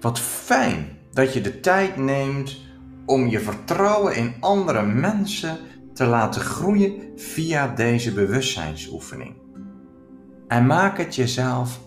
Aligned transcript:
Wat 0.00 0.18
fijn 0.18 0.98
dat 1.12 1.32
je 1.32 1.40
de 1.40 1.60
tijd 1.60 1.96
neemt 1.96 2.56
om 3.06 3.26
je 3.26 3.40
vertrouwen 3.40 4.16
in 4.16 4.34
andere 4.40 4.82
mensen 4.82 5.58
te 5.94 6.06
laten 6.06 6.40
groeien 6.40 7.12
via 7.16 7.68
deze 7.68 8.12
bewustzijnsoefening. 8.12 9.36
En 10.48 10.66
maak 10.66 10.98
het 10.98 11.14
jezelf 11.14 11.80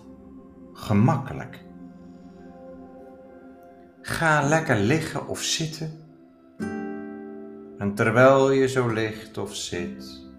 gemakkelijk. 0.73 1.59
Ga 4.01 4.47
lekker 4.47 4.77
liggen 4.77 5.27
of 5.27 5.41
zitten. 5.41 5.99
En 7.77 7.93
terwijl 7.95 8.51
je 8.51 8.67
zo 8.67 8.87
ligt 8.87 9.37
of 9.37 9.55
zit, 9.55 10.29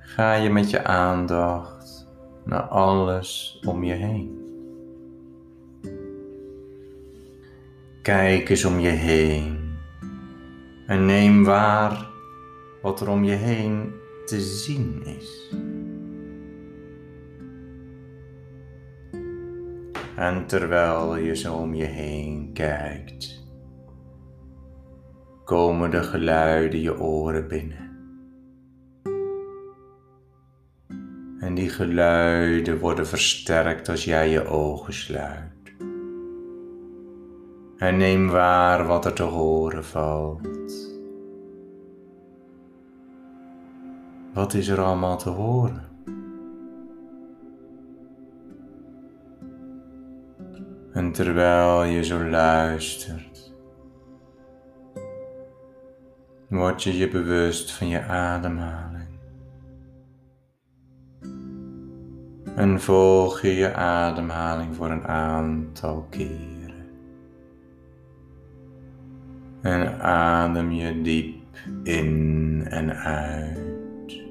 ga 0.00 0.34
je 0.34 0.50
met 0.50 0.70
je 0.70 0.84
aandacht 0.84 2.08
naar 2.44 2.62
alles 2.62 3.60
om 3.66 3.84
je 3.84 3.92
heen. 3.92 4.33
Kijk 8.04 8.48
eens 8.48 8.64
om 8.64 8.78
je 8.78 8.88
heen 8.88 9.76
en 10.86 11.06
neem 11.06 11.44
waar 11.44 12.06
wat 12.82 13.00
er 13.00 13.08
om 13.08 13.24
je 13.24 13.34
heen 13.34 13.92
te 14.24 14.40
zien 14.40 15.02
is. 15.04 15.54
En 20.16 20.46
terwijl 20.46 21.16
je 21.16 21.36
zo 21.36 21.54
om 21.54 21.74
je 21.74 21.84
heen 21.84 22.50
kijkt, 22.52 23.44
komen 25.44 25.90
de 25.90 26.02
geluiden 26.02 26.80
je 26.80 26.98
oren 27.00 27.48
binnen. 27.48 27.96
En 31.40 31.54
die 31.54 31.68
geluiden 31.68 32.78
worden 32.78 33.06
versterkt 33.06 33.88
als 33.88 34.04
jij 34.04 34.30
je 34.30 34.46
ogen 34.46 34.94
sluit. 34.94 35.53
En 37.84 37.96
neem 37.96 38.28
waar 38.28 38.86
wat 38.86 39.04
er 39.04 39.12
te 39.12 39.22
horen 39.22 39.84
valt. 39.84 40.92
Wat 44.32 44.54
is 44.54 44.68
er 44.68 44.80
allemaal 44.80 45.18
te 45.18 45.28
horen? 45.28 45.88
En 50.92 51.12
terwijl 51.12 51.84
je 51.84 52.04
zo 52.04 52.24
luistert, 52.24 53.54
word 56.48 56.82
je 56.82 56.96
je 56.96 57.08
bewust 57.08 57.72
van 57.72 57.88
je 57.88 58.02
ademhaling. 58.02 59.18
En 62.56 62.80
volg 62.80 63.40
je 63.40 63.54
je 63.54 63.74
ademhaling 63.74 64.76
voor 64.76 64.90
een 64.90 65.06
aantal 65.06 66.06
keren. 66.10 66.63
En 69.64 70.00
adem 70.00 70.70
je 70.70 71.02
diep 71.02 71.56
in 71.82 72.66
en 72.68 72.96
uit. 72.96 74.22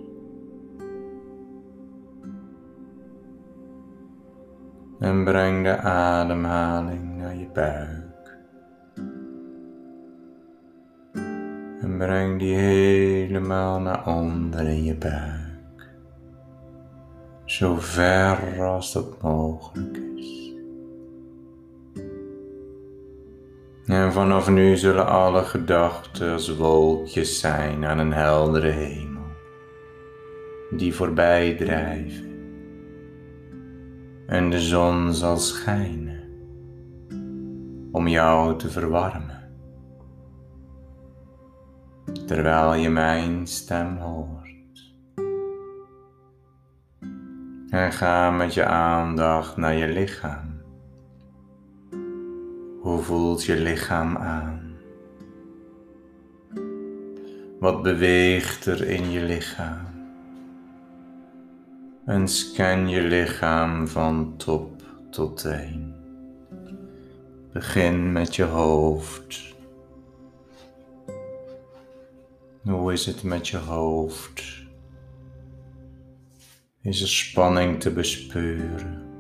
En 5.00 5.24
breng 5.24 5.64
de 5.64 5.78
ademhaling 5.78 7.18
naar 7.18 7.36
je 7.36 7.48
buik. 7.54 8.38
En 11.82 11.98
breng 11.98 12.40
die 12.40 12.56
helemaal 12.56 13.80
naar 13.80 14.08
onder 14.08 14.68
in 14.68 14.84
je 14.84 14.96
buik. 14.96 15.90
Zo 17.46 17.76
ver 17.80 18.62
als 18.62 18.94
dat 18.94 19.22
mogelijk 19.22 19.98
is. 20.16 20.43
En 23.94 24.12
vanaf 24.12 24.50
nu 24.50 24.78
zullen 24.78 25.08
alle 25.08 25.44
gedachten 25.44 26.32
als 26.32 26.56
wolkjes 26.56 27.40
zijn 27.40 27.86
aan 27.86 28.00
een 28.00 28.14
heldere 28.14 28.70
hemel, 28.70 29.26
die 30.70 30.94
voorbij 30.96 31.56
drijven 31.56 32.32
en 34.28 34.50
de 34.50 34.60
zon 34.60 35.14
zal 35.14 35.38
schijnen 35.38 36.24
om 37.92 38.08
jou 38.08 38.58
te 38.58 38.70
verwarmen. 38.70 39.52
Terwijl 42.26 42.74
je 42.74 42.90
mijn 42.90 43.48
stem 43.48 43.98
hoort. 43.98 44.94
En 47.70 47.92
ga 47.92 48.32
met 48.32 48.54
je 48.54 48.66
aandacht 48.66 49.58
naar 49.58 49.74
je 49.74 49.88
lichaam. 49.88 50.53
Hoe 52.94 53.02
voelt 53.02 53.44
je 53.44 53.56
lichaam 53.56 54.18
aan? 54.18 54.78
Wat 57.60 57.82
beweegt 57.82 58.66
er 58.66 58.88
in 58.88 59.12
je 59.12 59.22
lichaam? 59.22 59.86
En 62.06 62.28
scan 62.28 62.90
je 62.90 63.02
lichaam 63.02 63.88
van 63.88 64.38
top 64.38 64.82
tot 65.12 65.38
teen. 65.38 65.96
Begin 67.54 68.12
met 68.12 68.36
je 68.36 68.44
hoofd. 68.44 69.56
Hoe 72.64 72.94
is 72.94 73.06
het 73.06 73.24
met 73.24 73.48
je 73.48 73.58
hoofd? 73.58 74.66
Is 76.82 77.02
er 77.02 77.08
spanning 77.08 77.80
te 77.80 77.92
bespeuren? 77.92 79.13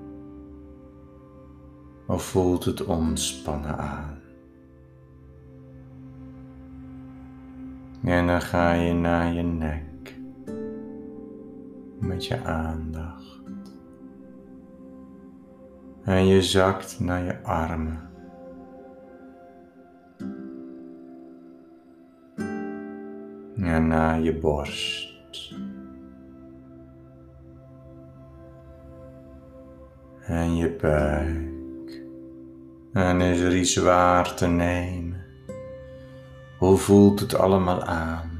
Of 2.13 2.23
voelt 2.23 2.65
het 2.65 2.85
ontspannen 2.85 3.77
aan? 3.77 4.21
En 8.03 8.27
dan 8.27 8.41
ga 8.41 8.73
je 8.73 8.93
naar 8.93 9.33
je 9.33 9.41
nek 9.41 10.15
met 11.99 12.25
je 12.25 12.43
aandacht. 12.43 13.41
En 16.03 16.25
je 16.25 16.41
zakt 16.41 16.99
naar 16.99 17.23
je 17.23 17.43
armen. 17.43 18.09
En 23.55 23.87
naar 23.87 24.21
je 24.21 24.39
borst. 24.39 25.55
En 30.25 30.55
je 30.55 30.75
buik. 30.81 31.52
En 32.93 33.21
is 33.21 33.39
er 33.39 33.55
iets 33.55 33.75
waar 33.75 34.35
te 34.35 34.47
nemen? 34.47 35.25
Hoe 36.57 36.77
voelt 36.77 37.19
het 37.19 37.35
allemaal 37.35 37.83
aan? 37.83 38.31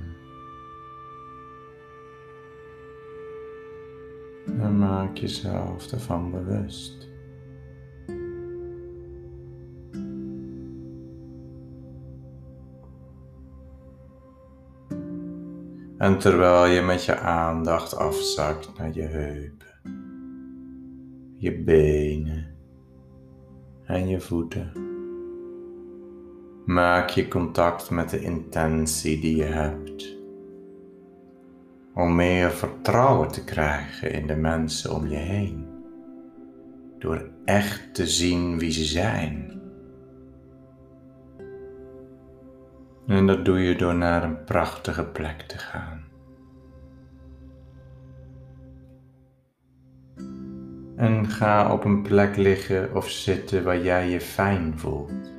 En 4.46 4.78
maak 4.78 5.18
jezelf 5.18 5.92
ervan 5.92 6.32
bewust. 6.32 7.12
En 15.98 16.20
terwijl 16.20 16.66
je 16.66 16.82
met 16.82 17.06
je 17.06 17.20
aandacht 17.20 17.96
afzakt 17.96 18.78
naar 18.78 18.94
je 18.94 19.02
heupen, 19.02 19.80
je 21.38 21.64
benen 21.64 22.53
en 23.94 24.08
je 24.08 24.20
voeten, 24.20 24.72
maak 26.66 27.10
je 27.10 27.28
contact 27.28 27.90
met 27.90 28.10
de 28.10 28.20
intentie 28.20 29.20
die 29.20 29.36
je 29.36 29.44
hebt 29.44 30.18
om 31.94 32.16
meer 32.16 32.52
vertrouwen 32.52 33.28
te 33.28 33.44
krijgen 33.44 34.12
in 34.12 34.28
de 34.28 34.36
mensen 34.36 34.96
om 34.96 35.08
je 35.08 35.16
heen. 35.16 35.68
Door 37.00 37.30
echt 37.46 37.94
te 37.94 38.08
zien 38.08 38.60
wie 38.60 38.72
ze 38.72 38.84
zijn. 38.84 39.62
En 43.08 43.28
dat 43.28 43.46
doe 43.46 43.60
je 43.60 43.76
door 43.76 43.96
naar 43.96 44.24
een 44.24 44.44
prachtige 44.44 45.06
plek 45.06 45.42
te 45.42 45.58
gaan. 45.58 46.03
En 50.96 51.28
ga 51.28 51.74
op 51.74 51.86
een 51.86 52.02
plek 52.02 52.36
liggen 52.36 52.96
of 52.96 53.10
zitten 53.10 53.64
waar 53.64 53.82
jij 53.82 54.10
je 54.10 54.22
fijn 54.22 54.74
voelt. 54.76 55.34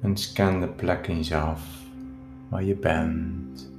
En 0.00 0.16
scan 0.16 0.60
de 0.60 0.68
plek 0.68 1.06
eens 1.06 1.32
af 1.32 1.62
waar 2.48 2.64
je 2.64 2.74
bent. 2.74 3.72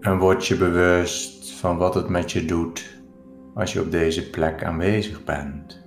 En 0.00 0.18
word 0.18 0.46
je 0.46 0.56
bewust 0.56 1.52
van 1.52 1.76
wat 1.76 1.94
het 1.94 2.08
met 2.08 2.32
je 2.32 2.44
doet 2.44 3.00
als 3.54 3.72
je 3.72 3.80
op 3.80 3.90
deze 3.90 4.30
plek 4.30 4.64
aanwezig 4.64 5.24
bent. 5.24 5.84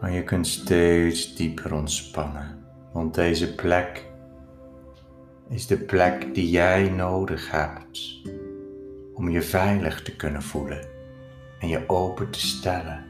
Maar 0.00 0.12
je 0.12 0.24
kunt 0.24 0.46
steeds 0.46 1.36
dieper 1.36 1.74
ontspannen, 1.74 2.58
want 2.96 3.14
deze 3.14 3.54
plek 3.54 4.04
is 5.48 5.66
de 5.66 5.78
plek 5.78 6.34
die 6.34 6.50
jij 6.50 6.88
nodig 6.88 7.50
hebt 7.50 8.22
om 9.14 9.30
je 9.30 9.42
veilig 9.42 10.02
te 10.02 10.16
kunnen 10.16 10.42
voelen 10.42 10.86
en 11.60 11.68
je 11.68 11.88
open 11.88 12.30
te 12.30 12.40
stellen 12.40 13.04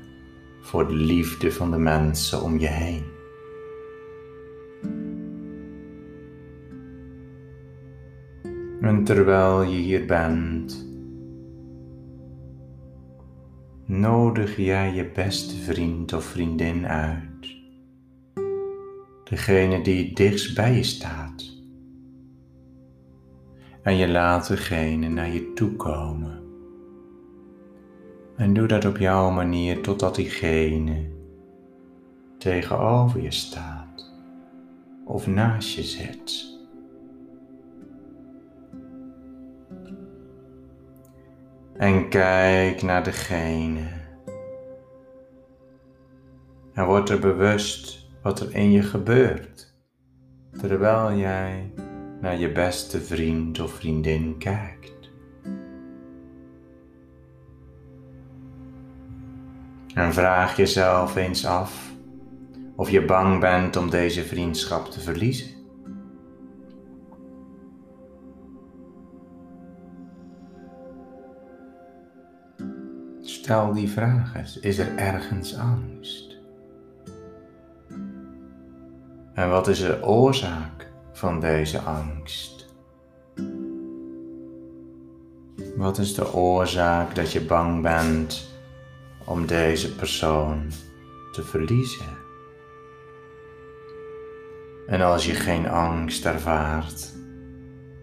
voor 0.61 0.89
de 0.89 0.95
liefde 0.95 1.53
van 1.53 1.71
de 1.71 1.77
mensen 1.77 2.43
om 2.43 2.59
je 2.59 2.67
heen. 2.67 3.05
En 8.81 9.05
terwijl 9.05 9.63
je 9.63 9.77
hier 9.77 10.07
bent, 10.07 10.89
nodig 13.85 14.57
jij 14.57 14.95
je 14.95 15.11
beste 15.11 15.57
vriend 15.57 16.13
of 16.13 16.25
vriendin 16.25 16.87
uit. 16.87 17.26
Degene 19.29 19.83
die 19.83 20.07
het 20.07 20.17
dichtst 20.17 20.55
bij 20.55 20.75
je 20.75 20.83
staat. 20.83 21.45
En 23.83 23.97
je 23.97 24.09
laat 24.09 24.49
degene 24.49 25.09
naar 25.09 25.29
je 25.29 25.53
toe 25.53 25.77
komen. 25.77 26.43
En 28.37 28.55
doe 28.55 28.67
dat 28.67 28.85
op 28.85 28.97
jouw 28.97 29.31
manier 29.31 29.83
totdat 29.83 30.15
diegene 30.15 31.11
tegenover 32.39 33.23
je 33.23 33.31
staat 33.31 34.13
of 35.05 35.27
naast 35.27 35.75
je 35.75 35.83
zit. 35.83 36.59
En 41.77 42.09
kijk 42.09 42.83
naar 42.83 43.05
degene. 43.05 43.89
En 46.73 46.87
word 46.87 47.09
er 47.09 47.19
bewust 47.19 48.06
wat 48.27 48.41
er 48.41 48.55
in 48.55 48.71
je 48.71 48.83
gebeurt, 48.83 49.75
terwijl 50.59 51.19
jij 51.19 51.73
naar 52.21 52.39
je 52.39 52.53
beste 52.53 53.01
vriend 53.01 53.61
of 53.61 53.73
vriendin 53.73 54.39
kijkt. 54.39 55.11
En 59.95 60.13
vraag 60.13 60.57
jezelf 60.57 61.17
eens 61.17 61.47
af 61.47 61.93
of 62.77 62.91
je 62.91 63.05
bang 63.05 63.41
bent 63.41 63.77
om 63.77 63.91
deze 63.91 64.23
vriendschap 64.23 64.91
te 64.91 65.01
verliezen. 65.01 65.51
Stel 73.21 73.73
die 73.73 73.89
vraag 73.89 74.37
eens. 74.37 74.61
Is 74.61 74.79
er 74.79 74.97
ergens 74.97 75.57
angst? 75.57 76.36
En 79.37 79.51
wat 79.51 79.69
is 79.69 79.79
de 79.79 80.05
oorzaak 80.05 80.91
van 81.13 81.41
deze 81.41 81.81
angst? 81.81 82.75
Wat 85.77 85.99
is 85.99 86.15
de 86.15 86.35
oorzaak 86.35 87.15
dat 87.15 87.33
je 87.33 87.41
bang 87.41 87.83
bent 87.83 88.49
om 89.25 89.47
deze 89.47 89.95
persoon 89.95 90.71
te 91.33 91.43
verliezen? 91.43 92.07
En 94.87 95.01
als 95.01 95.27
je 95.27 95.35
geen 95.35 95.69
angst 95.69 96.25
ervaart, 96.25 97.13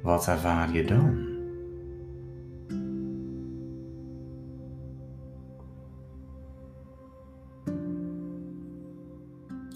wat 0.02 0.28
ervaar 0.28 0.72
je 0.72 0.86
dan? 0.86 1.32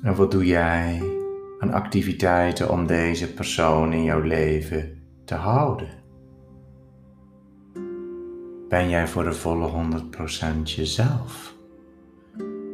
En 0.01 0.15
wat 0.15 0.31
doe 0.31 0.45
jij 0.45 1.16
aan 1.59 1.73
activiteiten 1.73 2.71
om 2.71 2.87
deze 2.87 3.33
persoon 3.33 3.93
in 3.93 4.03
jouw 4.03 4.21
leven 4.21 5.01
te 5.25 5.35
houden? 5.35 5.89
Ben 8.69 8.89
jij 8.89 9.07
voor 9.07 9.23
de 9.23 9.33
volle 9.33 9.69
100% 9.69 10.61
jezelf? 10.63 11.55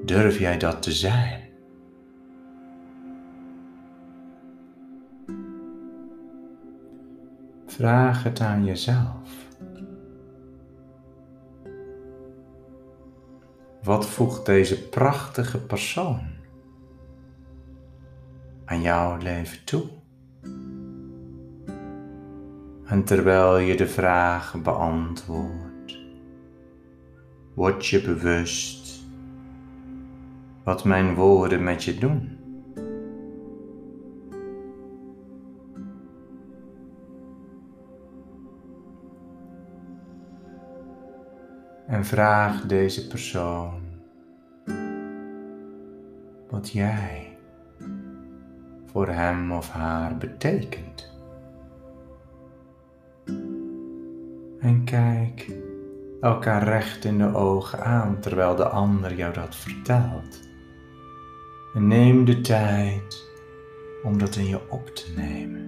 Durf 0.06 0.40
jij 0.40 0.58
dat 0.58 0.82
te 0.82 0.92
zijn? 0.92 1.42
Vraag 7.66 8.24
het 8.24 8.40
aan 8.40 8.66
jezelf. 8.66 9.30
Wat 13.84 14.06
voegt 14.06 14.46
deze 14.46 14.90
prachtige 14.90 15.58
persoon 15.58 16.33
aan 18.66 18.82
jouw 18.82 19.18
leven 19.18 19.66
toe. 19.66 19.84
En 22.86 23.04
terwijl 23.04 23.58
je 23.58 23.76
de 23.76 23.88
vraag 23.88 24.62
beantwoordt, 24.62 25.98
word 27.54 27.86
je 27.86 28.02
bewust 28.02 29.02
wat 30.64 30.84
mijn 30.84 31.16
woorden 31.16 31.64
met 31.64 31.84
je 31.84 31.98
doen. 31.98 32.38
En 41.88 42.06
vraag 42.06 42.62
deze 42.62 43.08
persoon 43.08 43.82
wat 46.50 46.72
jij 46.72 47.33
voor 48.94 49.08
hem 49.08 49.52
of 49.52 49.70
haar 49.70 50.18
betekent. 50.18 51.12
En 54.60 54.84
kijk 54.84 55.52
elkaar 56.22 56.64
recht 56.64 57.06
in 57.06 57.18
de 57.18 57.34
ogen 57.34 57.84
aan 57.84 58.20
terwijl 58.20 58.56
de 58.56 58.68
ander 58.68 59.16
jou 59.16 59.34
dat 59.34 59.56
vertelt. 59.56 60.40
En 61.74 61.88
neem 61.88 62.26
de 62.26 62.42
tijd 62.42 63.32
om 64.04 64.18
dat 64.18 64.36
in 64.36 64.48
je 64.48 64.70
op 64.70 64.88
te 64.90 65.14
nemen. 65.16 65.63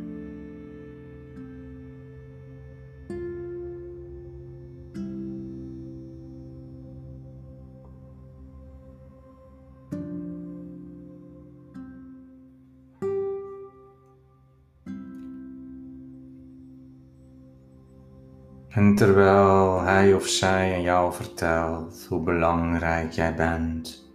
En 18.75 18.95
terwijl 18.95 19.81
hij 19.81 20.13
of 20.13 20.27
zij 20.27 20.73
aan 20.73 20.81
jou 20.81 21.13
vertelt 21.13 22.05
hoe 22.09 22.21
belangrijk 22.21 23.11
jij 23.11 23.35
bent 23.35 24.13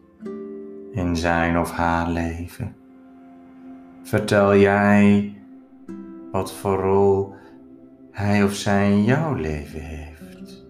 in 0.93 1.17
zijn 1.17 1.59
of 1.59 1.71
haar 1.71 2.09
leven, 2.09 2.77
vertel 4.03 4.57
jij 4.57 5.35
wat 6.33 6.53
voor 6.53 6.77
rol 6.77 7.35
hij 8.11 8.45
of 8.45 8.53
zij 8.53 8.91
in 8.91 9.05
jouw 9.05 9.35
leven 9.35 9.81
heeft. 9.81 10.65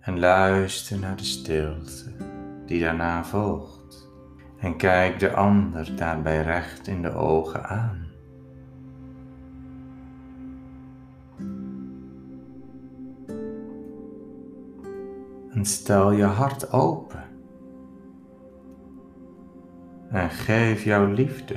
En 0.00 0.18
luister 0.18 0.98
naar 0.98 1.16
de 1.16 1.24
stilte 1.24 2.12
die 2.66 2.80
daarna 2.80 3.24
volgt 3.24 3.71
en 4.62 4.76
kijk 4.76 5.18
de 5.18 5.32
ander 5.32 5.96
daarbij 5.96 6.42
recht 6.42 6.86
in 6.86 7.02
de 7.02 7.14
ogen 7.14 7.64
aan. 7.64 8.10
En 15.50 15.64
stel 15.64 16.12
je 16.12 16.24
hart 16.24 16.72
open. 16.72 17.22
En 20.10 20.30
geef 20.30 20.84
jouw 20.84 21.06
liefde 21.06 21.56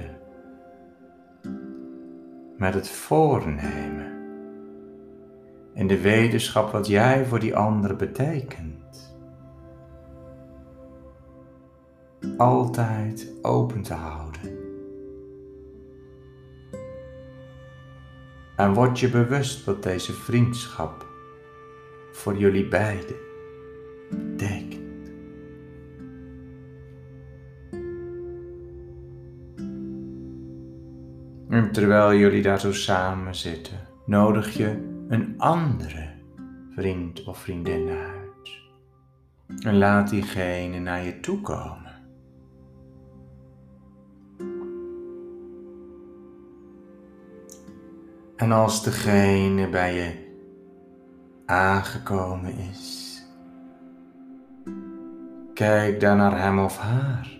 met 2.57 2.74
het 2.74 2.89
voornemen 2.89 4.13
in 5.74 5.88
de 5.88 6.01
wetenschap 6.01 6.71
wat 6.71 6.88
jij 6.88 7.25
voor 7.25 7.39
die 7.39 7.55
ander 7.55 7.95
betekent. 7.95 9.14
Altijd 12.38 13.32
open 13.42 13.82
te 13.82 13.94
houden. 13.94 14.42
En 18.56 18.74
word 18.74 19.00
je 19.00 19.10
bewust 19.10 19.63
wat 19.65 19.84
deze 19.84 20.13
vriendschap 20.13 21.06
voor 22.12 22.38
jullie 22.38 22.68
beiden 22.68 23.15
betekent. 24.10 24.84
En 31.50 31.72
terwijl 31.72 32.13
jullie 32.13 32.42
daar 32.42 32.60
zo 32.60 32.74
samen 32.74 33.36
zitten, 33.36 33.80
nodig 34.06 34.58
je 34.58 34.94
een 35.08 35.34
andere 35.38 36.10
vriend 36.75 37.24
of 37.24 37.38
vriendin 37.38 37.89
uit. 37.89 38.63
En 39.65 39.77
laat 39.77 40.10
diegene 40.10 40.80
naar 40.80 41.04
je 41.04 41.20
toe 41.20 41.42
komen. 41.42 41.85
En 48.36 48.51
als 48.51 48.84
degene 48.84 49.70
bij 49.70 49.94
je 49.96 50.34
aangekomen 51.46 52.54
is, 52.58 53.22
kijk 55.54 56.00
dan 56.00 56.18
naar 56.18 56.42
hem 56.42 56.60
of 56.60 56.77
haar 56.77 57.39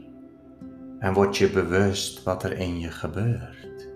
en 1.00 1.14
word 1.14 1.38
je 1.38 1.50
bewust 1.50 2.24
wat 2.24 2.44
er 2.44 2.58
in 2.58 2.80
je 2.80 2.92
gebeurt. 2.92 3.88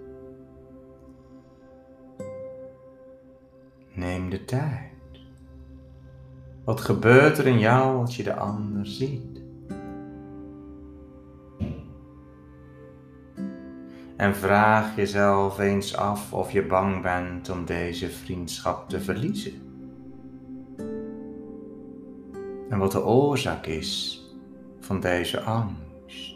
Neem 3.94 4.29
de 4.29 4.46
tijd. 4.46 4.94
Wat 6.63 6.82
gebeurt 6.82 7.38
er 7.38 7.48
in 7.48 7.60
jou 7.60 7.98
als 8.00 8.15
je 8.15 8.24
de 8.24 8.36
ander 8.36 8.86
ziet? 8.86 9.38
En 14.19 14.35
vraag 14.35 14.95
jezelf 14.95 15.59
eens 15.59 15.95
af 15.95 16.33
of 16.33 16.51
je 16.51 16.65
bang 16.65 17.01
bent 17.01 17.49
om 17.49 17.65
deze 17.65 18.09
vriendschap 18.09 18.89
te 18.89 18.99
verliezen. 18.99 19.51
En 22.69 22.79
wat 22.79 22.91
de 22.91 23.05
oorzaak 23.05 23.65
is 23.65 24.21
van 24.79 24.99
deze 24.99 25.41
angst. 25.41 26.35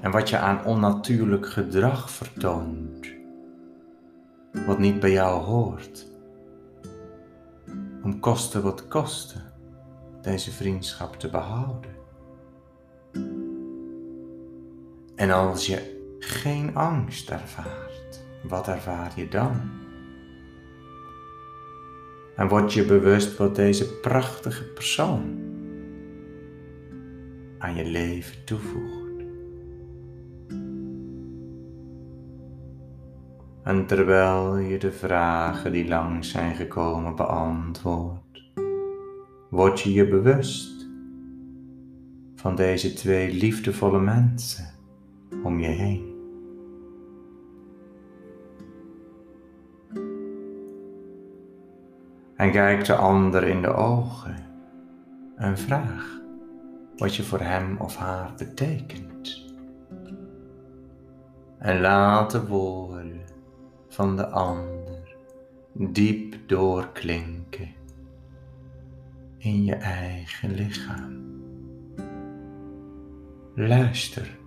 En 0.00 0.10
wat 0.10 0.28
je 0.28 0.38
aan 0.38 0.64
onnatuurlijk 0.64 1.46
gedrag 1.46 2.10
vertoont, 2.10 3.12
wat 4.66 4.78
niet 4.78 5.00
bij 5.00 5.12
jou 5.12 5.42
hoort 5.42 6.06
om 8.02 8.20
kosten 8.20 8.62
wat 8.62 8.88
kosten 8.88 9.42
deze 10.22 10.50
vriendschap 10.50 11.16
te 11.16 11.30
behouden. 11.30 11.92
En 15.14 15.30
als 15.30 15.66
je 15.66 15.93
geen 16.24 16.74
angst 16.74 17.30
ervaart, 17.30 18.24
wat 18.42 18.68
ervaar 18.68 19.12
je 19.16 19.28
dan? 19.28 19.82
En 22.36 22.48
word 22.48 22.72
je 22.72 22.84
bewust 22.84 23.36
wat 23.36 23.56
deze 23.56 24.00
prachtige 24.00 24.64
persoon 24.64 25.52
aan 27.58 27.74
je 27.74 27.84
leven 27.84 28.44
toevoegt. 28.44 29.04
En 33.62 33.86
terwijl 33.86 34.56
je 34.56 34.78
de 34.78 34.92
vragen 34.92 35.72
die 35.72 35.88
langs 35.88 36.30
zijn 36.30 36.54
gekomen 36.54 37.16
beantwoordt, 37.16 38.52
word 39.50 39.80
je 39.80 39.92
je 39.92 40.08
bewust 40.08 40.86
van 42.34 42.56
deze 42.56 42.92
twee 42.92 43.32
liefdevolle 43.32 44.00
mensen 44.00 44.74
om 45.42 45.60
je 45.60 45.68
heen. 45.68 46.13
En 52.44 52.50
kijk 52.50 52.84
de 52.84 52.94
ander 52.94 53.42
in 53.42 53.62
de 53.62 53.72
ogen 53.72 54.36
en 55.36 55.58
vraag 55.58 56.20
wat 56.96 57.16
je 57.16 57.22
voor 57.22 57.40
hem 57.40 57.76
of 57.76 57.96
haar 57.96 58.32
betekent. 58.36 59.52
En 61.58 61.80
laat 61.80 62.30
de 62.30 62.46
woorden 62.46 63.20
van 63.88 64.16
de 64.16 64.26
ander 64.26 65.16
diep 65.72 66.36
doorklinken 66.46 67.68
in 69.38 69.64
je 69.64 69.74
eigen 69.74 70.54
lichaam. 70.54 71.42
Luister 73.54 74.38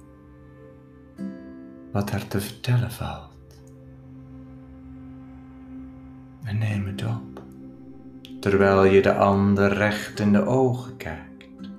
wat 1.91 2.11
er 2.11 2.27
te 2.27 2.41
vertellen 2.41 2.91
valt. 2.91 3.61
En 6.43 6.57
neem 6.57 6.85
het 6.85 7.05
op, 7.05 7.45
terwijl 8.49 8.83
je 8.83 9.01
de 9.01 9.13
ander 9.13 9.73
recht 9.73 10.19
in 10.19 10.31
de 10.31 10.45
ogen 10.45 10.97
kijkt. 10.97 11.69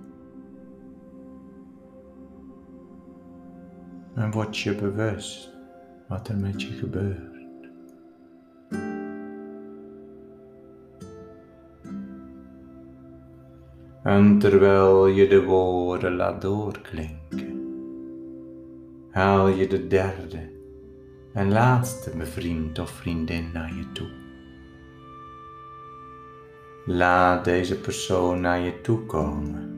En 4.15 4.31
word 4.31 4.59
je 4.59 4.75
bewust 4.75 5.57
wat 6.09 6.29
er 6.29 6.37
met 6.37 6.63
je 6.63 6.69
gebeurt. 6.69 7.37
En 14.03 14.39
terwijl 14.39 15.07
je 15.07 15.29
de 15.29 15.45
woorden 15.45 16.17
laat 16.17 16.43
doorklinken, 16.43 17.61
haal 19.11 19.49
je 19.49 19.67
de 19.67 19.87
derde 19.87 20.51
en 21.33 21.53
laatste 21.53 22.17
bevriend 22.17 22.79
of 22.79 22.91
vriendin 22.91 23.51
naar 23.53 23.75
je 23.75 23.93
toe. 23.93 24.18
Laat 26.91 27.45
deze 27.45 27.81
persoon 27.81 28.41
naar 28.41 28.61
je 28.61 28.81
toe 28.81 29.07
komen. 29.07 29.77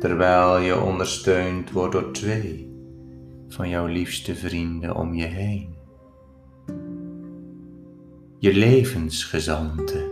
Terwijl 0.00 0.58
je 0.58 0.80
ondersteund 0.80 1.70
wordt 1.70 1.92
door 1.92 2.12
twee 2.12 2.70
van 3.48 3.68
jouw 3.68 3.86
liefste 3.86 4.34
vrienden 4.34 4.96
om 4.96 5.14
je 5.14 5.24
heen. 5.24 5.74
Je 8.38 8.54
levensgezanten 8.54 10.10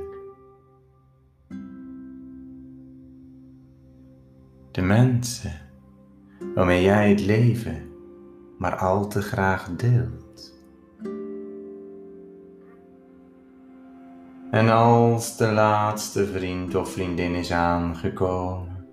de 4.70 4.82
mensen 4.82 5.52
waarmee 6.54 6.82
jij 6.82 7.08
het 7.08 7.20
leven 7.20 7.88
maar 8.58 8.76
al 8.76 9.08
te 9.08 9.22
graag 9.22 9.70
deelt. 9.76 10.29
En 14.50 14.68
als 14.68 15.36
de 15.36 15.52
laatste 15.52 16.26
vriend 16.26 16.74
of 16.74 16.92
vriendin 16.92 17.34
is 17.34 17.52
aangekomen, 17.52 18.86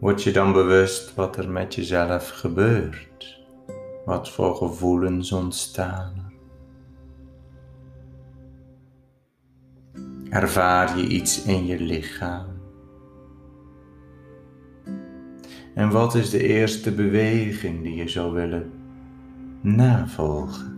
word 0.00 0.22
je 0.22 0.30
dan 0.30 0.52
bewust 0.52 1.14
wat 1.14 1.36
er 1.36 1.48
met 1.48 1.74
jezelf 1.74 2.28
gebeurt, 2.28 3.40
wat 4.04 4.30
voor 4.30 4.54
gevoelens 4.54 5.32
ontstaan. 5.32 6.32
Ervaar 10.30 10.98
je 10.98 11.06
iets 11.06 11.44
in 11.44 11.66
je 11.66 11.80
lichaam? 11.80 12.60
En 15.74 15.90
wat 15.90 16.14
is 16.14 16.30
de 16.30 16.46
eerste 16.46 16.92
beweging 16.92 17.82
die 17.82 17.94
je 17.94 18.08
zou 18.08 18.32
willen 18.32 18.72
navolgen? 19.60 20.71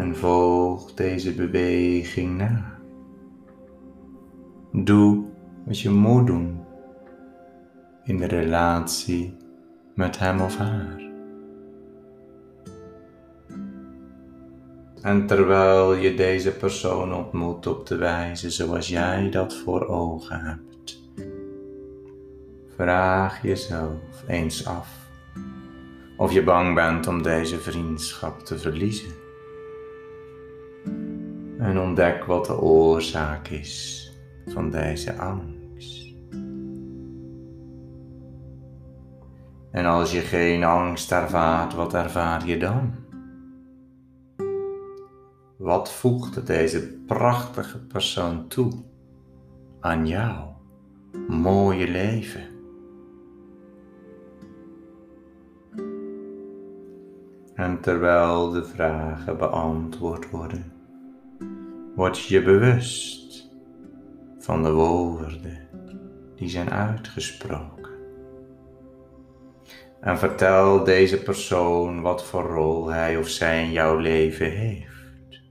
En 0.00 0.16
volg 0.16 0.94
deze 0.94 1.34
beweging 1.34 2.36
na. 2.36 2.78
Doe 4.72 5.24
wat 5.66 5.80
je 5.80 5.90
moet 5.90 6.26
doen 6.26 6.60
in 8.04 8.16
de 8.16 8.26
relatie 8.26 9.36
met 9.94 10.18
hem 10.18 10.40
of 10.40 10.56
haar. 10.56 11.08
En 15.02 15.26
terwijl 15.26 15.94
je 15.94 16.14
deze 16.14 16.52
persoon 16.52 17.14
ontmoet 17.14 17.66
op 17.66 17.86
de 17.86 17.96
wijze 17.96 18.50
zoals 18.50 18.88
jij 18.88 19.30
dat 19.30 19.54
voor 19.54 19.86
ogen 19.86 20.40
hebt 20.40 21.00
Vraag 22.76 23.42
jezelf 23.42 24.24
eens 24.26 24.66
af 24.66 25.08
of 26.16 26.32
je 26.32 26.42
bang 26.42 26.74
bent 26.74 27.06
om 27.06 27.22
deze 27.22 27.58
vriendschap 27.58 28.40
te 28.40 28.58
verliezen. 28.58 29.28
En 31.60 31.78
ontdek 31.78 32.24
wat 32.24 32.46
de 32.46 32.60
oorzaak 32.60 33.48
is 33.48 34.06
van 34.46 34.70
deze 34.70 35.16
angst. 35.18 36.14
En 39.70 39.84
als 39.84 40.12
je 40.12 40.20
geen 40.20 40.64
angst 40.64 41.12
ervaart, 41.12 41.74
wat 41.74 41.94
ervaar 41.94 42.46
je 42.46 42.56
dan? 42.56 42.94
Wat 45.56 45.92
voegt 45.92 46.46
deze 46.46 46.98
prachtige 47.06 47.78
persoon 47.78 48.48
toe 48.48 48.72
aan 49.80 50.06
jouw 50.06 50.56
mooie 51.28 51.88
leven? 51.88 52.48
En 57.54 57.80
terwijl 57.80 58.50
de 58.50 58.64
vragen 58.64 59.38
beantwoord 59.38 60.30
worden, 60.30 60.69
word 62.00 62.18
je 62.18 62.42
bewust 62.42 63.50
van 64.38 64.62
de 64.62 64.72
woorden 64.72 65.68
die 66.36 66.48
zijn 66.48 66.70
uitgesproken. 66.70 67.90
En 70.00 70.18
vertel 70.18 70.84
deze 70.84 71.22
persoon 71.22 72.00
wat 72.00 72.24
voor 72.24 72.42
rol 72.42 72.88
hij 72.88 73.16
of 73.16 73.28
zij 73.28 73.64
in 73.64 73.72
jouw 73.72 73.96
leven 73.98 74.50
heeft. 74.50 75.42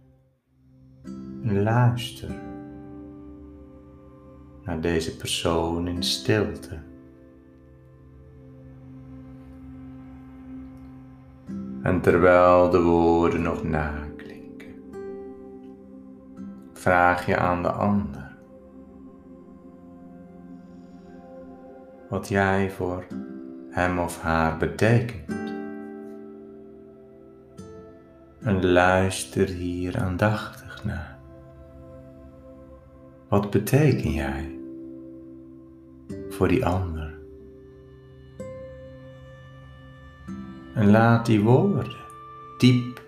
luister 1.44 2.30
naar 4.64 4.82
deze 4.82 5.18
persoon 5.18 5.88
in 5.88 6.04
stilte. 6.04 6.80
En 11.84 12.02
terwijl 12.02 12.70
de 12.70 12.82
woorden 12.82 13.42
nog 13.42 13.64
naklinken, 13.64 14.09
vraag 16.80 17.26
je 17.26 17.38
aan 17.38 17.62
de 17.62 17.72
ander 17.72 18.38
wat 22.10 22.28
jij 22.28 22.72
voor 22.72 23.06
hem 23.70 24.00
of 24.00 24.22
haar 24.22 24.58
betekent. 24.58 25.54
En 28.40 28.66
luister 28.66 29.48
hier 29.48 29.98
aandachtig 29.98 30.84
naar. 30.84 31.20
Wat 33.28 33.50
beteken 33.50 34.12
jij 34.12 34.60
voor 36.30 36.48
die 36.48 36.66
ander? 36.66 37.18
En 40.76 40.90
laat 40.90 41.26
die 41.26 41.42
woorden 41.42 41.98
diep 42.58 43.02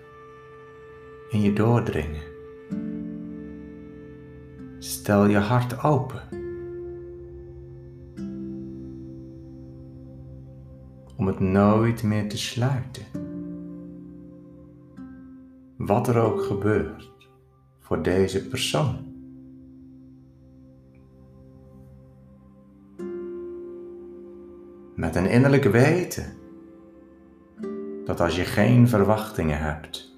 in 1.30 1.40
je 1.40 1.52
doordringen. 1.52 2.31
Stel 5.02 5.26
je 5.26 5.36
hart 5.36 5.82
open. 5.82 6.22
om 11.16 11.26
het 11.26 11.40
nooit 11.40 12.02
meer 12.02 12.28
te 12.28 12.38
sluiten. 12.38 13.02
Wat 15.76 16.08
er 16.08 16.18
ook 16.18 16.42
gebeurt 16.42 17.28
voor 17.78 18.02
deze 18.02 18.48
persoon. 18.48 18.96
Met 24.94 25.16
een 25.16 25.30
innerlijk 25.30 25.64
weten 25.64 26.36
dat 28.04 28.20
als 28.20 28.36
je 28.36 28.44
geen 28.44 28.88
verwachtingen 28.88 29.58
hebt, 29.58 30.11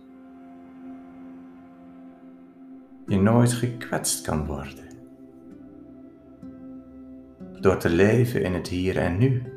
je 3.06 3.20
nooit 3.20 3.52
gekwetst 3.52 4.24
kan 4.24 4.46
worden. 4.46 4.84
Door 7.60 7.76
te 7.76 7.90
leven 7.90 8.42
in 8.42 8.54
het 8.54 8.68
hier 8.68 8.96
en 8.96 9.18
nu. 9.18 9.54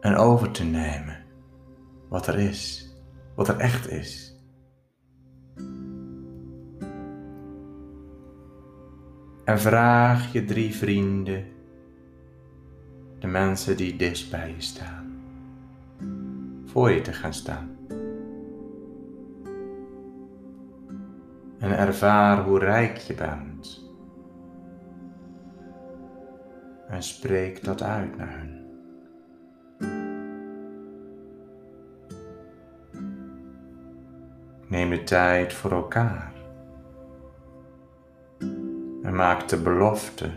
en 0.00 0.16
over 0.16 0.50
te 0.50 0.64
nemen 0.64 1.16
wat 2.08 2.26
er 2.26 2.38
is, 2.38 2.92
wat 3.34 3.48
er 3.48 3.56
echt 3.56 3.90
is. 3.90 4.36
En 9.44 9.60
vraag 9.60 10.32
je 10.32 10.44
drie 10.44 10.74
vrienden, 10.74 11.44
de 13.18 13.26
mensen 13.26 13.76
die 13.76 13.96
dichtst 13.96 14.30
bij 14.30 14.50
je 14.56 14.60
staan, 14.60 15.22
voor 16.64 16.90
je 16.90 17.00
te 17.00 17.12
gaan 17.12 17.34
staan. 17.34 17.77
En 21.58 21.78
ervaar 21.78 22.42
hoe 22.42 22.58
rijk 22.58 22.96
je 22.96 23.14
bent. 23.14 23.86
En 26.88 27.02
spreek 27.02 27.64
dat 27.64 27.82
uit 27.82 28.16
naar 28.16 28.30
hen. 28.30 28.58
Neem 34.66 34.90
de 34.90 35.02
tijd 35.02 35.52
voor 35.52 35.72
elkaar. 35.72 36.32
En 39.02 39.14
maak 39.14 39.48
de 39.48 39.56
belofte 39.56 40.30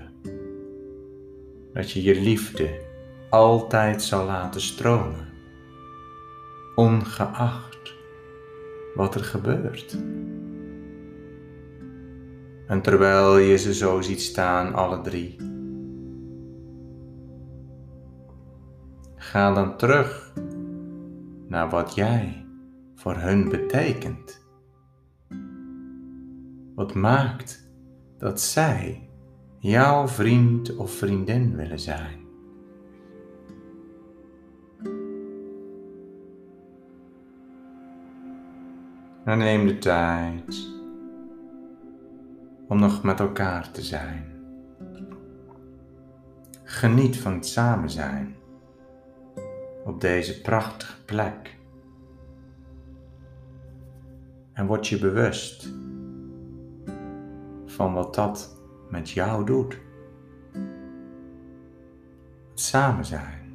dat 1.74 1.92
je 1.92 2.04
je 2.04 2.22
liefde 2.22 2.80
altijd 3.30 4.02
zal 4.02 4.26
laten 4.26 4.62
stromen, 4.62 5.28
ongeacht 6.76 7.94
wat 8.96 9.16
er 9.16 9.24
gebeurt. 9.24 9.98
En 12.68 12.82
terwijl 12.82 13.38
je 13.38 13.58
ze 13.58 13.74
zo 13.74 14.02
ziet 14.02 14.22
staan, 14.22 14.74
alle 14.74 15.02
drie, 15.02 15.36
ga 19.16 19.54
dan 19.54 19.78
terug 19.78 20.34
naar 21.48 21.70
wat 21.70 21.96
jij 21.96 22.46
voor 22.96 23.16
hun 23.16 23.50
betekent. 23.50 24.46
Wat 26.76 26.94
maakt 26.94 27.72
dat 28.18 28.42
zij 28.42 29.10
jouw 29.60 30.08
vriend 30.08 30.76
of 30.76 30.92
vriendin 30.92 31.56
willen 31.56 31.80
zijn. 31.80 32.20
En 39.26 39.38
neem 39.38 39.68
de 39.68 39.78
tijd 39.78 40.81
om 42.72 42.80
nog 42.80 43.04
met 43.04 43.20
elkaar 43.20 43.72
te 43.72 43.82
zijn. 43.82 44.26
Geniet 46.64 47.18
van 47.18 47.34
het 47.34 47.48
samen 47.48 47.90
zijn 47.90 48.36
op 49.86 50.02
deze 50.02 50.42
prachtige 50.42 51.04
plek 51.06 51.58
en 54.54 54.66
word 54.66 54.88
je 54.88 55.00
bewust 55.00 55.74
van 57.66 57.94
wat 57.94 58.16
dat 58.16 58.58
met 58.90 59.10
jou 59.10 59.46
doet. 59.46 59.78
Het 62.50 62.60
samen 62.60 63.06
zijn 63.06 63.54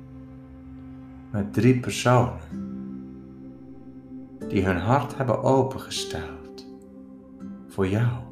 met 1.31 1.53
drie 1.53 1.81
personen 1.81 2.41
die 4.49 4.65
hun 4.65 4.79
hart 4.79 5.17
hebben 5.17 5.43
opengesteld 5.43 6.67
voor 7.69 7.89
jou. 7.89 8.26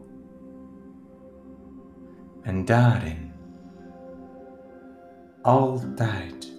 En 2.44 2.64
daarin 2.64 3.32
altijd 5.42 6.52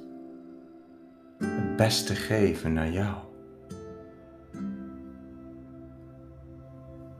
het 1.38 1.76
beste 1.76 2.15
geven 2.15 2.74
naar 2.74 2.91
jou. 2.91 3.26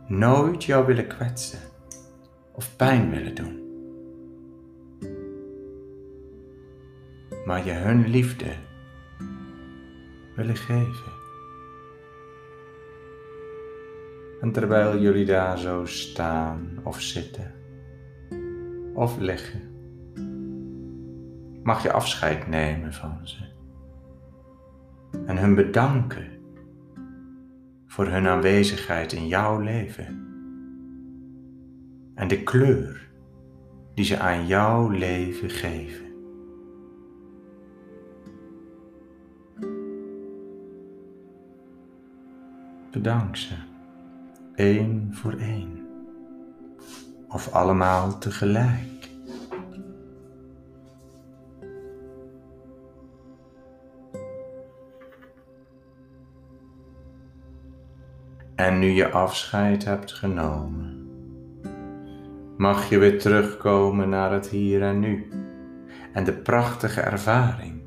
nooit 0.08 0.64
jou 0.64 0.86
willen 0.86 1.08
kwetsen 1.08 1.60
of 2.52 2.76
pijn 2.76 3.10
willen 3.10 3.36
doen. 3.36 3.64
Maar 7.46 7.66
je 7.66 7.72
hun 7.72 8.08
liefde 8.08 8.56
willen 10.36 10.56
geven. 10.56 11.14
En 14.42 14.52
terwijl 14.52 15.00
jullie 15.00 15.26
daar 15.26 15.58
zo 15.58 15.86
staan 15.86 16.80
of 16.84 17.02
zitten 17.02 17.55
of 18.96 19.20
liggen, 19.20 19.62
mag 21.64 21.84
je 21.84 21.92
afscheid 21.92 22.48
nemen 22.48 22.94
van 22.94 23.20
ze 23.24 23.54
en 25.26 25.38
hun 25.38 25.56
bedanken 25.56 26.28
voor 27.86 28.08
hun 28.08 28.28
aanwezigheid 28.28 29.14
in 29.14 29.28
jouw 29.28 29.60
leven 29.60 30.24
en 32.16 32.28
de 32.28 32.44
kleur 32.44 33.10
die 33.94 34.06
ze 34.06 34.20
aan 34.20 34.48
jouw 34.48 34.90
leven 34.90 35.50
geven. 35.50 36.06
Bedank 42.92 43.36
ze, 43.36 43.56
één 44.56 45.14
voor 45.14 45.34
één, 45.34 45.88
of 47.36 47.54
allemaal 47.54 48.18
tegelijk. 48.18 49.10
En 58.56 58.80
nu 58.80 58.88
je 58.88 59.10
afscheid 59.12 59.86
hebt 59.86 60.14
genomen, 60.14 61.08
mag 62.58 62.90
je 62.90 62.98
weer 62.98 63.20
terugkomen 63.20 64.10
naar 64.10 64.32
het 64.32 64.48
hier 64.48 64.82
en 64.82 65.00
nu 65.00 65.30
en 66.14 66.24
de 66.24 66.34
prachtige 66.34 67.02
ervaring 67.02 67.82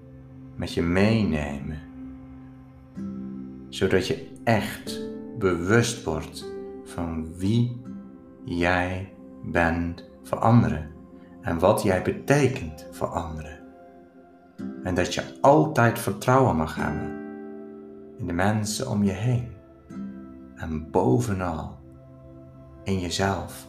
met 0.57 0.75
je 0.75 0.83
meenemen, 0.83 1.81
zodat 3.69 4.07
je 4.07 4.31
echt 4.45 5.01
bewust 5.39 6.05
wordt 6.05 6.45
van 6.85 7.37
wie 7.37 7.83
jij 8.45 9.13
bent 9.51 10.11
voor 10.23 10.39
anderen 10.39 10.91
en 11.41 11.59
wat 11.59 11.83
jij 11.83 12.03
betekent 12.03 12.87
voor 12.91 13.07
anderen. 13.07 13.59
En 14.83 14.95
dat 14.95 15.15
je 15.15 15.39
altijd 15.41 15.99
vertrouwen 15.99 16.57
mag 16.57 16.75
hebben 16.75 17.17
in 18.19 18.27
de 18.27 18.33
mensen 18.33 18.89
om 18.89 19.05
je 19.05 19.13
heen. 19.13 19.57
En 20.55 20.91
bovenal 20.91 21.79
in 22.85 23.01
jezelf. 23.01 23.67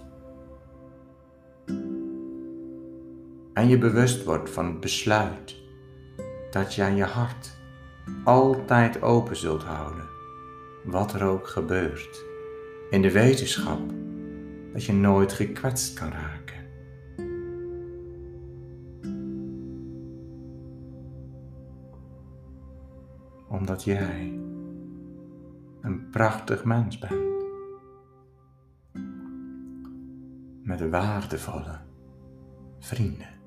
En 3.54 3.68
je 3.68 3.78
bewust 3.78 4.24
wordt 4.24 4.50
van 4.50 4.66
het 4.66 4.80
besluit 4.80 5.56
dat 6.52 6.74
jij 6.74 6.96
je 6.96 7.04
hart 7.04 7.58
altijd 8.24 9.02
open 9.02 9.36
zult 9.36 9.64
houden, 9.64 10.08
wat 10.84 11.14
er 11.14 11.24
ook 11.24 11.48
gebeurt, 11.48 12.26
in 12.90 13.02
de 13.02 13.12
wetenschap 13.12 13.80
dat 14.74 14.84
je 14.84 14.94
nooit 14.94 15.34
gekwetst 15.34 15.94
kan 15.94 16.12
raken. 16.12 16.58
Omdat 23.48 23.84
jij 23.84 24.40
een 25.82 26.10
prachtig 26.12 26.64
mens 26.64 26.98
bent. 27.00 27.28
Met 30.64 30.90
waardevolle 30.90 31.80
vrienden. 32.80 33.38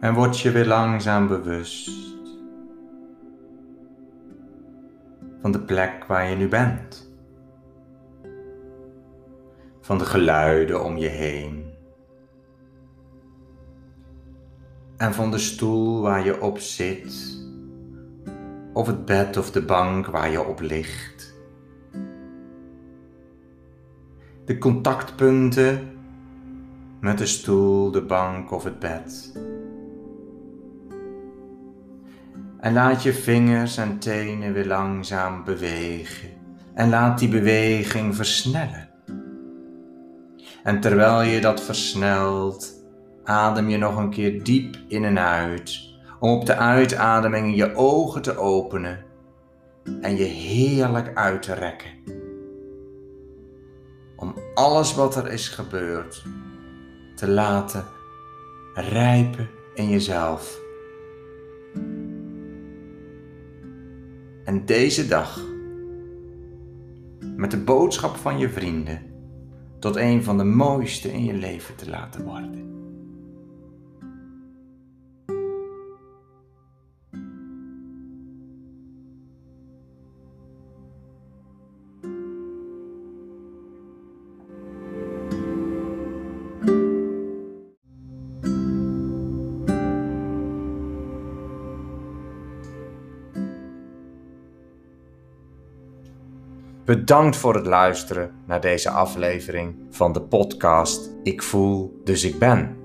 En 0.00 0.14
word 0.14 0.40
je 0.40 0.50
weer 0.50 0.66
langzaam 0.66 1.26
bewust 1.28 2.13
van 5.44 5.52
de 5.52 5.60
plek 5.60 6.04
waar 6.04 6.30
je 6.30 6.36
nu 6.36 6.48
bent. 6.48 7.12
Van 9.80 9.98
de 9.98 10.04
geluiden 10.04 10.84
om 10.84 10.96
je 10.96 11.08
heen. 11.08 11.64
En 14.96 15.14
van 15.14 15.30
de 15.30 15.38
stoel 15.38 16.00
waar 16.00 16.24
je 16.24 16.40
op 16.40 16.58
zit. 16.58 17.38
Of 18.72 18.86
het 18.86 19.04
bed 19.04 19.36
of 19.36 19.50
de 19.50 19.62
bank 19.62 20.06
waar 20.06 20.30
je 20.30 20.44
op 20.44 20.60
ligt. 20.60 21.34
De 24.44 24.58
contactpunten 24.58 25.98
met 27.00 27.18
de 27.18 27.26
stoel, 27.26 27.90
de 27.90 28.02
bank 28.02 28.50
of 28.50 28.64
het 28.64 28.78
bed. 28.78 29.32
En 32.64 32.72
laat 32.72 33.02
je 33.02 33.12
vingers 33.12 33.76
en 33.76 33.98
tenen 33.98 34.52
weer 34.52 34.66
langzaam 34.66 35.44
bewegen. 35.44 36.28
En 36.74 36.88
laat 36.88 37.18
die 37.18 37.28
beweging 37.28 38.16
versnellen. 38.16 38.88
En 40.62 40.80
terwijl 40.80 41.22
je 41.22 41.40
dat 41.40 41.62
versnelt, 41.62 42.72
adem 43.24 43.68
je 43.68 43.76
nog 43.76 43.96
een 43.96 44.10
keer 44.10 44.42
diep 44.42 44.76
in 44.88 45.04
en 45.04 45.18
uit. 45.18 45.80
Om 46.20 46.30
op 46.30 46.46
de 46.46 46.56
uitademing 46.56 47.56
je 47.56 47.74
ogen 47.74 48.22
te 48.22 48.38
openen 48.38 49.04
en 50.00 50.16
je 50.16 50.24
heerlijk 50.24 51.16
uit 51.16 51.42
te 51.42 51.54
rekken. 51.54 51.90
Om 54.16 54.34
alles 54.54 54.94
wat 54.94 55.16
er 55.16 55.32
is 55.32 55.48
gebeurd 55.48 56.24
te 57.14 57.28
laten 57.28 57.84
rijpen 58.74 59.48
in 59.74 59.88
jezelf. 59.88 60.63
En 64.44 64.64
deze 64.64 65.06
dag, 65.06 65.40
met 67.36 67.50
de 67.50 67.56
boodschap 67.64 68.16
van 68.16 68.38
je 68.38 68.48
vrienden, 68.48 69.02
tot 69.78 69.96
een 69.96 70.24
van 70.24 70.38
de 70.38 70.44
mooiste 70.44 71.12
in 71.12 71.24
je 71.24 71.34
leven 71.34 71.74
te 71.74 71.90
laten 71.90 72.24
worden. 72.24 72.83
Bedankt 96.94 97.36
voor 97.36 97.54
het 97.54 97.66
luisteren 97.66 98.30
naar 98.46 98.60
deze 98.60 98.90
aflevering 98.90 99.76
van 99.90 100.12
de 100.12 100.22
podcast 100.22 101.10
Ik 101.22 101.42
voel, 101.42 102.00
dus 102.04 102.24
ik 102.24 102.38
ben. 102.38 102.76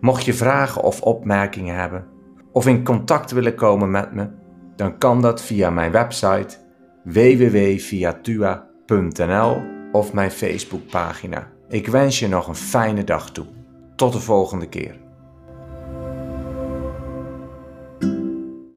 Mocht 0.00 0.24
je 0.24 0.34
vragen 0.34 0.82
of 0.82 1.02
opmerkingen 1.02 1.76
hebben, 1.76 2.06
of 2.52 2.66
in 2.66 2.84
contact 2.84 3.30
willen 3.30 3.54
komen 3.54 3.90
met 3.90 4.14
me, 4.14 4.28
dan 4.76 4.98
kan 4.98 5.22
dat 5.22 5.42
via 5.42 5.70
mijn 5.70 5.92
website 5.92 6.56
www.viatua.nl 7.04 9.62
of 9.92 10.12
mijn 10.12 10.30
Facebookpagina. 10.30 11.48
Ik 11.68 11.86
wens 11.86 12.18
je 12.18 12.28
nog 12.28 12.48
een 12.48 12.54
fijne 12.54 13.04
dag 13.04 13.32
toe. 13.32 13.46
Tot 13.96 14.12
de 14.12 14.20
volgende 14.20 14.68
keer. 14.68 15.07